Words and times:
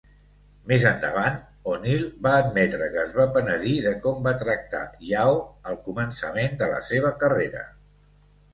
Més 0.69 0.85
endavant, 0.91 1.35
O'Neal 1.73 2.07
va 2.27 2.31
admetre 2.45 2.87
que 2.95 3.03
es 3.03 3.13
va 3.19 3.27
penedir 3.37 3.75
de 3.89 3.93
com 4.07 4.25
va 4.29 4.35
tractar 4.41 4.83
Yao 5.13 5.39
al 5.73 5.79
començament 5.91 6.61
de 6.65 6.73
la 6.75 6.83
seva 6.91 7.17
carrera. 7.25 7.67